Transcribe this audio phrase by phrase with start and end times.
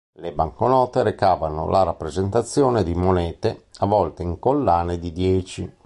[0.15, 5.71] Le banconote recavano la rappresentazione di monete, a volte in collane di dieci.